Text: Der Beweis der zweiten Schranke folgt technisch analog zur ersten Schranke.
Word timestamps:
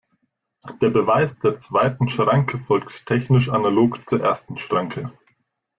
Der 0.81 0.89
Beweis 0.89 1.37
der 1.37 1.59
zweiten 1.59 2.09
Schranke 2.09 2.57
folgt 2.57 3.05
technisch 3.05 3.49
analog 3.49 4.09
zur 4.09 4.19
ersten 4.19 4.57
Schranke. 4.57 5.13